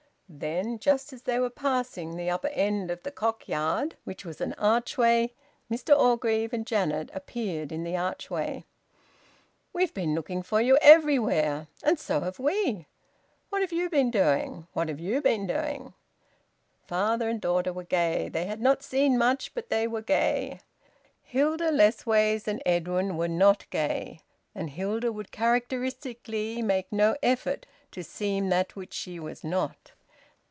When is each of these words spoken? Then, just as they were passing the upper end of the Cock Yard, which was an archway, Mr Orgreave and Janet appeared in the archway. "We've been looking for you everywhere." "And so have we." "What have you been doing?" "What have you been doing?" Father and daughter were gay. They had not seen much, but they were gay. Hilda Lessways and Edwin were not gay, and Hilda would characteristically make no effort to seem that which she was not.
Then, 0.33 0.79
just 0.79 1.11
as 1.11 1.23
they 1.23 1.39
were 1.41 1.49
passing 1.49 2.15
the 2.15 2.29
upper 2.29 2.47
end 2.47 2.89
of 2.89 3.03
the 3.03 3.11
Cock 3.11 3.49
Yard, 3.49 3.97
which 4.05 4.23
was 4.23 4.39
an 4.39 4.53
archway, 4.53 5.33
Mr 5.69 5.93
Orgreave 5.93 6.53
and 6.53 6.65
Janet 6.65 7.09
appeared 7.13 7.69
in 7.69 7.83
the 7.83 7.97
archway. 7.97 8.63
"We've 9.73 9.93
been 9.93 10.15
looking 10.15 10.41
for 10.41 10.61
you 10.61 10.77
everywhere." 10.81 11.67
"And 11.83 11.99
so 11.99 12.21
have 12.21 12.39
we." 12.39 12.87
"What 13.49 13.59
have 13.61 13.73
you 13.73 13.89
been 13.89 14.09
doing?" 14.09 14.67
"What 14.71 14.87
have 14.87 15.01
you 15.01 15.21
been 15.21 15.47
doing?" 15.47 15.95
Father 16.87 17.27
and 17.27 17.41
daughter 17.41 17.73
were 17.73 17.83
gay. 17.83 18.29
They 18.29 18.45
had 18.45 18.61
not 18.61 18.83
seen 18.83 19.17
much, 19.17 19.53
but 19.53 19.67
they 19.69 19.85
were 19.85 20.01
gay. 20.01 20.61
Hilda 21.23 21.71
Lessways 21.71 22.47
and 22.47 22.61
Edwin 22.65 23.17
were 23.17 23.27
not 23.27 23.69
gay, 23.69 24.21
and 24.55 24.69
Hilda 24.69 25.11
would 25.11 25.33
characteristically 25.33 26.61
make 26.61 26.89
no 26.89 27.17
effort 27.21 27.65
to 27.91 28.01
seem 28.01 28.47
that 28.47 28.77
which 28.77 28.93
she 28.93 29.19
was 29.19 29.43
not. 29.43 29.91